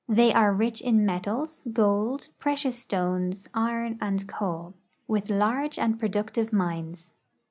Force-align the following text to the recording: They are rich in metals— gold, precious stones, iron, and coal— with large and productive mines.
They 0.09 0.33
are 0.33 0.51
rich 0.51 0.81
in 0.81 1.05
metals— 1.05 1.61
gold, 1.73 2.29
precious 2.39 2.75
stones, 2.79 3.47
iron, 3.53 3.99
and 4.01 4.27
coal— 4.27 4.73
with 5.07 5.29
large 5.29 5.77
and 5.77 5.99
productive 5.99 6.51
mines. 6.51 7.13